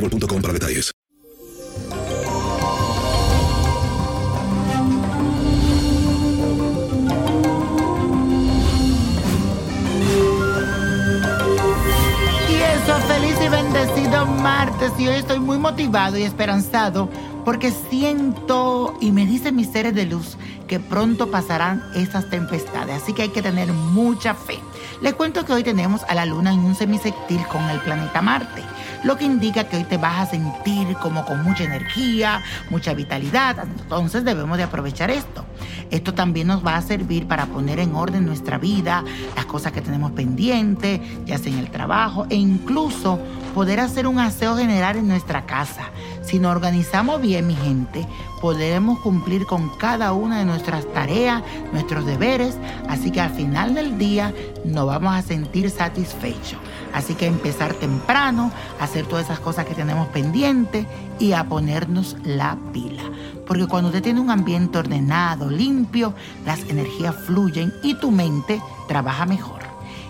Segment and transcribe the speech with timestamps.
[0.00, 0.92] boostmobile.com para detalles.
[12.48, 14.92] Y eso, feliz y bendecido martes.
[14.98, 17.08] Y hoy estoy muy motivado y esperanzado
[17.44, 20.36] porque siento y me dicen mis seres de luz
[20.70, 23.02] que pronto pasarán estas tempestades.
[23.02, 24.60] Así que hay que tener mucha fe.
[25.02, 28.62] Les cuento que hoy tenemos a la luna en un semisectil con el planeta Marte,
[29.02, 32.40] lo que indica que hoy te vas a sentir como con mucha energía,
[32.70, 33.64] mucha vitalidad.
[33.64, 35.44] Entonces debemos de aprovechar esto.
[35.90, 39.02] Esto también nos va a servir para poner en orden nuestra vida,
[39.34, 43.18] las cosas que tenemos pendientes, ya sea en el trabajo e incluso
[43.56, 45.90] poder hacer un aseo general en nuestra casa.
[46.30, 48.06] Si nos organizamos bien, mi gente,
[48.40, 51.42] podremos cumplir con cada una de nuestras tareas,
[51.72, 52.56] nuestros deberes,
[52.88, 54.32] así que al final del día
[54.64, 56.60] nos vamos a sentir satisfechos.
[56.94, 60.86] Así que empezar temprano, hacer todas esas cosas que tenemos pendientes
[61.18, 63.02] y a ponernos la pila.
[63.44, 66.14] Porque cuando usted tiene un ambiente ordenado, limpio,
[66.46, 69.62] las energías fluyen y tu mente trabaja mejor.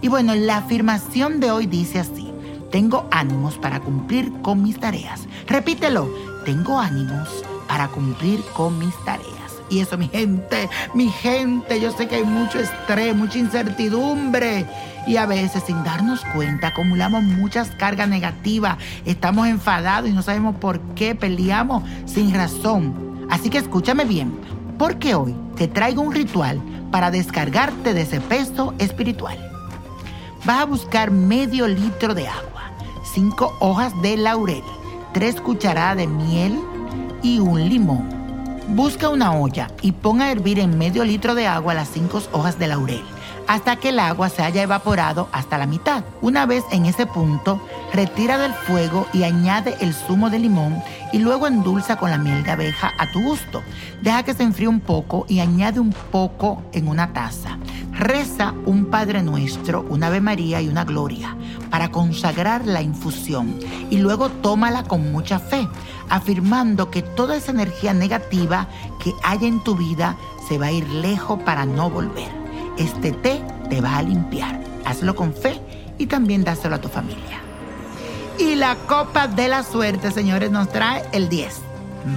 [0.00, 2.27] Y bueno, la afirmación de hoy dice así.
[2.70, 5.26] Tengo ánimos para cumplir con mis tareas.
[5.46, 6.08] Repítelo.
[6.44, 9.38] Tengo ánimos para cumplir con mis tareas.
[9.70, 14.66] Y eso, mi gente, mi gente, yo sé que hay mucho estrés, mucha incertidumbre.
[15.06, 18.78] Y a veces sin darnos cuenta acumulamos muchas cargas negativas.
[19.04, 23.26] Estamos enfadados y no sabemos por qué peleamos sin razón.
[23.30, 24.38] Así que escúchame bien,
[24.78, 29.38] porque hoy te traigo un ritual para descargarte de ese peso espiritual.
[30.44, 32.70] Vas a buscar medio litro de agua,
[33.12, 34.62] cinco hojas de laurel,
[35.12, 36.58] tres cucharadas de miel
[37.22, 38.08] y un limón.
[38.68, 42.58] Busca una olla y pon a hervir en medio litro de agua las cinco hojas
[42.58, 43.02] de laurel
[43.48, 46.04] hasta que el agua se haya evaporado hasta la mitad.
[46.20, 47.60] Una vez en ese punto,
[47.92, 50.80] retira del fuego y añade el zumo de limón
[51.12, 53.62] y luego endulza con la miel de abeja a tu gusto.
[54.02, 57.58] Deja que se enfríe un poco y añade un poco en una taza.
[57.98, 61.36] Reza un Padre Nuestro, una Ave María y una Gloria
[61.68, 63.58] para consagrar la infusión
[63.90, 65.66] y luego tómala con mucha fe,
[66.08, 68.68] afirmando que toda esa energía negativa
[69.02, 70.16] que haya en tu vida
[70.48, 72.30] se va a ir lejos para no volver.
[72.76, 74.60] Este té te va a limpiar.
[74.84, 75.60] Hazlo con fe
[75.98, 77.40] y también dáselo a tu familia.
[78.38, 81.62] Y la copa de la suerte, señores, nos trae el 10,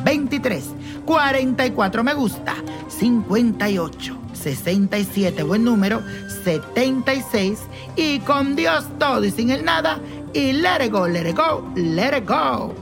[0.03, 0.63] 23,
[1.05, 2.55] 44 me gusta,
[2.87, 6.01] 58, 67, buen número,
[6.43, 7.59] 76
[7.95, 9.99] y con Dios todo y sin el nada
[10.33, 12.73] y let it go, let it go, let it go.